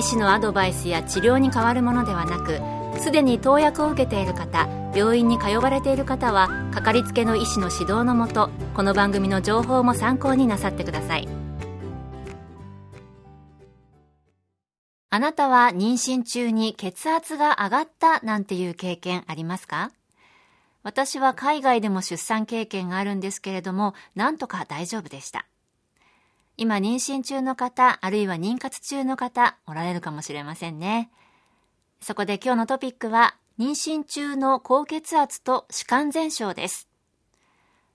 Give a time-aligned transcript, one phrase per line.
[0.00, 2.58] 医師のアドバイスや治療に変わるものではなく
[3.02, 11.28] すでに投薬を受けている方病院に通われている方はかかりつけの医師の指導のもとこの番組の情報も参考になさってください
[15.10, 19.90] あなたは妊娠中に血圧が上がったなんていう経験ありますか？
[20.82, 25.46] 私は海外でも出産経験があるんですけれども、なんとか大丈夫でした。
[26.60, 31.10] 今妊娠中の方、あるいは妊活中の方、おられるかもしれませんね。
[32.02, 36.86] そこで今日のトピックは、妊娠中の高血圧と歯間全症です。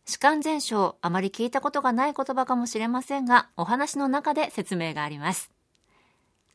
[0.07, 5.51] 歯間全症、あまり聞いたことがない言葉かもしれませんが、お話の中で説明があります。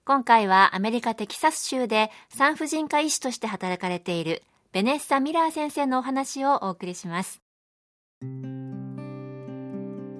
[0.04, 7.40] 今回はアメリカテキサス州で産婦人科医師として働かれているベネッサ・ミラー先生のお話をお送りします。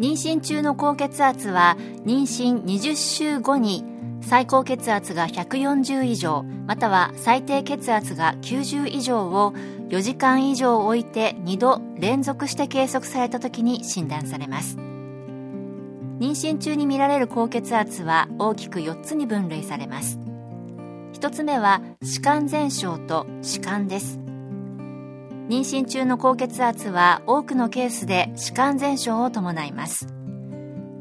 [0.01, 3.84] 妊娠中の高血圧は妊娠20週後に
[4.23, 9.53] 最高血圧が140以上または最低血圧が90以上を
[9.91, 14.78] 4時間以上置いて2度連続して計測された時に診断されます。
[14.78, 20.19] 妊娠中に見られる高血圧は大きく4つに分類されます。
[21.12, 24.30] 1つ目は歯間全症と歯間です。
[25.51, 30.06] 妊娠中の高血圧は多くのケースで歯間全症を伴います。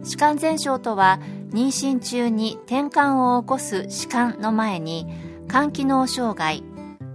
[0.04, 1.20] 歯間全症とは
[1.52, 5.06] 妊娠中に転換を起こす歯間の前に
[5.48, 6.64] 肝機能障害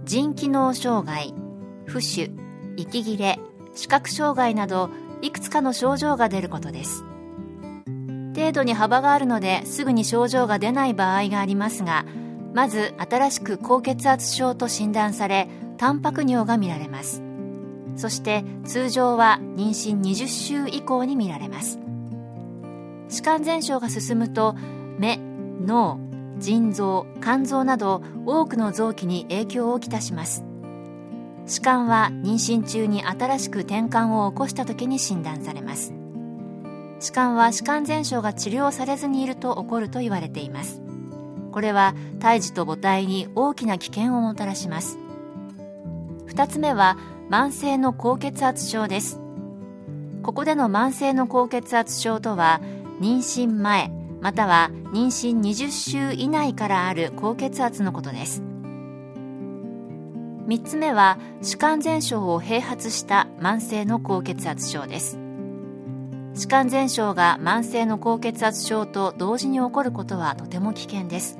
[0.05, 1.33] 腎機能障害
[1.85, 2.31] 浮腫
[2.77, 3.37] 息切れ
[3.73, 4.89] 視覚障害など
[5.21, 7.03] いくつかの症状が出ることです。
[8.33, 12.05] 程度に幅があるのですぐに症状が出ない場合がありますが
[12.53, 17.24] まず新しく高血圧症と診断されタンパク尿が見られます。
[17.95, 21.79] そして通常は妊娠20週以降に見られます。
[23.09, 24.55] 歯間全症が進むと
[24.97, 25.17] 目
[25.65, 25.99] 脳
[26.37, 30.43] 腎臓肝臓など多くの臓器に影響をきたします。
[31.47, 35.93] 歯間は妊娠中に新しく転換を起こした時に診断されます。
[36.99, 40.81] 歯間は歯間全症が治療されずにいると起こると言われています。
[41.51, 44.97] これは胎児と母体に大きな危険をもたらします。
[46.27, 46.97] 2つ目は
[47.29, 49.19] 慢性の高血圧症です。
[50.21, 52.61] ここでの慢性の高血圧症とは
[52.99, 53.91] 妊娠前
[54.21, 58.43] または妊娠20週以内からある高血圧のことです。
[60.47, 65.17] 3つ目は歯間全症を併発した慢性の高血圧症です。
[66.35, 71.39] 歯間全症が慢性の高血圧症と同時に起こることはとても危険です。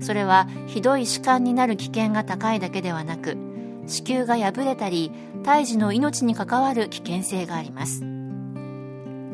[0.00, 3.47] それはひどい歯間になる危険が高いだけではなく
[3.88, 5.10] 子宮が破れたり
[5.42, 8.04] 胎児の命に関わる危険性があります。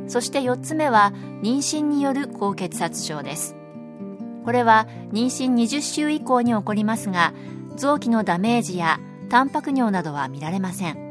[0.06, 3.56] そして4つ目は妊娠による高血圧症です。
[4.44, 7.32] これは妊娠20週以降に起こりますが
[7.76, 9.00] 臓器のダメージや
[9.30, 11.04] タンパク尿などは見られません。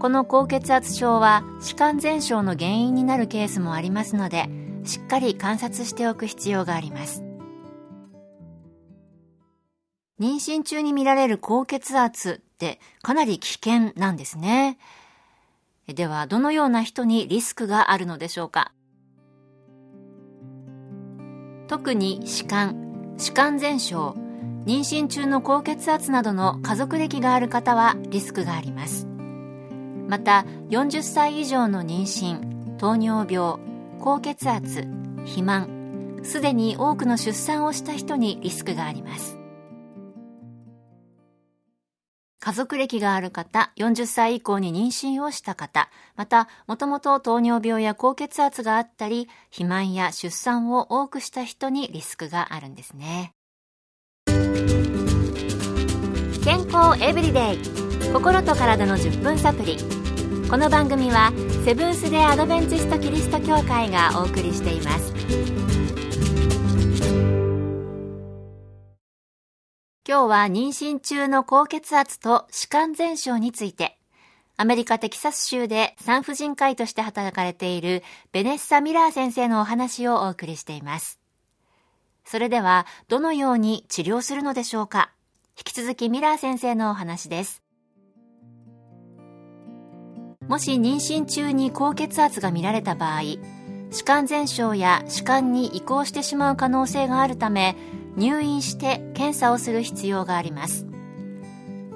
[0.00, 4.48] この高血圧症は歯間全症の原因になるケースもありますので
[4.84, 7.29] しっかり観察しておく必要があります。
[10.20, 14.78] 妊娠中に見られる高血圧ってかなり危険なんですね。
[15.86, 18.72] では、どのような人にリスクがあるのでしょうか？
[21.68, 24.14] 特に歯間、歯間全症、
[24.66, 29.06] 妊娠中の高血圧などの家族歴がある方はリスクがあります。
[30.06, 33.58] また、40歳以上の妊娠、糖尿病、
[33.98, 34.82] 高血圧、
[35.20, 39.39] 肥満、すでに多くの出産をした人にリスクがあります。
[42.50, 53.34] 家族歴がある方、40歳以降に妊娠をした方、また、もともと糖尿病や高血圧があったり、肥満や出産を多くした人にリスクがあるんですね。
[56.42, 59.76] 健康エブリデイ心と体の10分サプリ
[60.50, 61.32] この番組は
[61.64, 65.69] セブンス・デ・アドベンチスト・キリスト教会がお送りしています
[70.10, 73.96] 今日は妊娠中の高血圧と歯間全症について、
[74.56, 78.02] アメリカテキサス州で産婦人科医として働かれている
[78.32, 81.20] ベネッサ・ミラー先生のお話をお送りしています。
[82.24, 85.12] それでは、どのように治療するのでしょうか？
[85.56, 87.62] 引き続きミラー先生のお話です
[90.48, 93.20] もし妊娠中に高血圧が見られた場合
[93.92, 97.76] 歯間全症や歯間に移行してしまう可能性があるため
[98.16, 100.86] 入院して検査をする必要があります。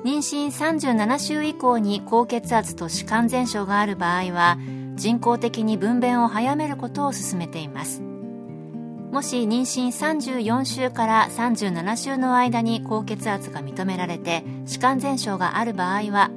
[0.04, 4.58] 妊娠37週以降に高血圧と歯間全症がある場合は
[4.96, 8.02] 人工的に分娩を早めることを勧めています。
[9.10, 16.30] もし妊娠34週から37週の間に高血圧が認められて歯間全症がある場合は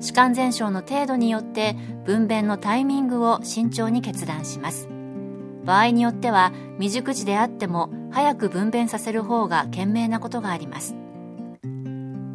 [0.00, 4.88] 歯間全症の程度によって分娩のタイミングを慎重に決断します。
[5.64, 10.94] 場合によっては未熟児であっても早く分娩させる方が賢明なことがあります。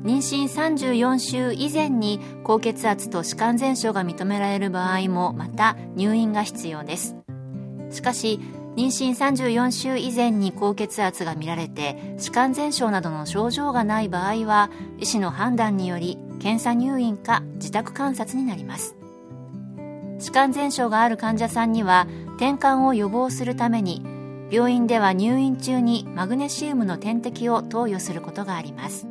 [0.03, 7.15] 妊娠34週以前に高血圧と歯間全症が認められる場合もまた入院が必要です。
[7.91, 8.39] しかし
[8.77, 14.69] 妊娠34週以前に高血圧が見られて歯間全症などの症状がない場合は
[14.99, 18.95] 医師の判断により検査入院か自宅観察になります。
[20.19, 22.07] 歯間全症がある患者さんには
[22.37, 24.03] 転換を予防するために
[24.49, 29.07] 病院では入院中にマグネシウムの点滴を投与することがあります。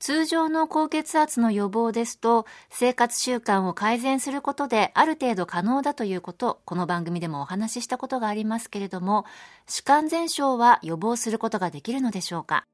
[0.00, 9.26] 通常の高血圧の予防ですと生活習慣を改善することである程度可能だということこの番組でもお話ししたことがありますけれども
[9.66, 12.64] 歯間全症は予防することができるのでしょうか？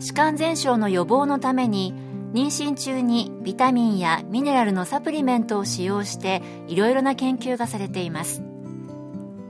[0.00, 1.94] 歯間全症の予防のために
[2.32, 8.42] 妊娠中にビタミンやミネラルのサプリメントを使用していろいろな研究がされています。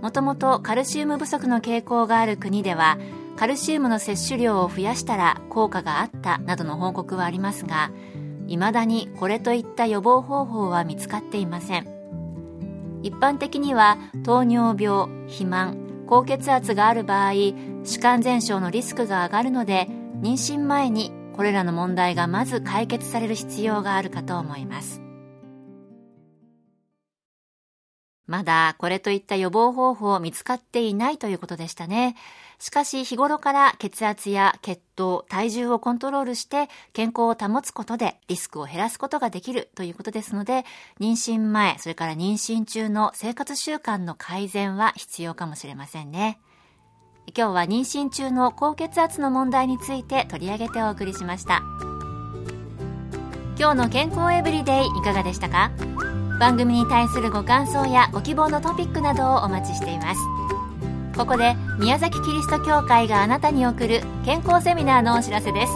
[0.00, 2.98] もともとカルシウム不足の傾向がある国では
[3.36, 7.92] カルシウムの摂取量を増やしたら効果があったなどの報告はありますが
[8.48, 11.86] いまだにこれといった予防方法は見つかっていません。
[13.04, 17.32] 一般的には糖尿病肥満高血圧がある場合
[17.84, 19.88] 歯間全症のリスクが上がるので
[20.20, 25.02] 妊娠前にこれらの問題がまず解決される必要があるかと思います
[28.26, 32.16] まだこれといった予防方法見つかっていないということでしたね。
[32.58, 40.64] しかし日頃から血圧や血糖、体重をコントロールして健康を保つことでリスクを減らすことができるということですので、
[40.98, 46.38] 妊娠前、それから妊娠中の生活習慣の改善は必要かもしれませんね。
[47.28, 51.62] 今日は妊娠中の高血圧の問題について取り上げてお送りしました。
[53.58, 55.70] 今日の健康エブリデイいかがでしたか？
[56.38, 60.20] 番組に対するご感想やご希望のトピックなどをお待ちしています。
[61.16, 65.72] ここで宮崎キリスト教会があなたに送る健康セミナーのお知らせです。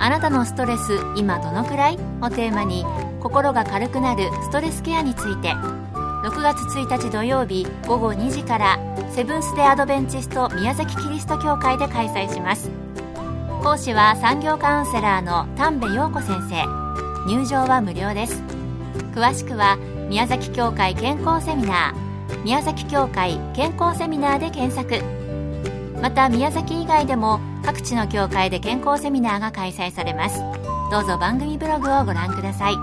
[0.00, 1.98] あなたのストレス今どのくらい？
[2.22, 2.84] をテーマに
[3.20, 5.54] 心が軽くなるストレスケアについて。
[6.20, 8.78] 6月1日土曜日午後2時から
[9.14, 12.70] セブンス・デ・アドベンチスト宮崎キリスト教会で開催します。
[13.62, 16.64] 講師は産業カウンセラーの丹部陽子先生。
[17.26, 18.42] 入場は無料です。
[19.14, 19.76] 詳しくは
[20.08, 25.04] 宮崎協会健康セミナー宮崎協会健康セミナーで検索。
[26.00, 30.40] また宮崎以外でも各地の協会で健康セミナーが開催されます。
[30.90, 32.74] どうぞ番組ブログをご覧ください。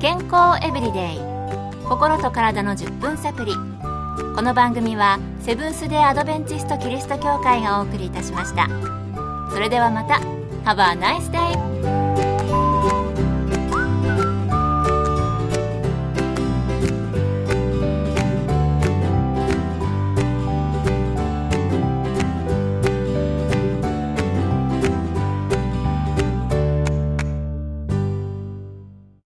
[0.00, 1.20] 健康エブリデイ。
[1.88, 3.54] 心と体の10分サプリ
[4.18, 8.68] この番組はセブンス・デ・アドベンチスト・キリスト教会がお送りいたしました
[9.52, 10.20] それではまた
[10.64, 11.97] Have a nice day!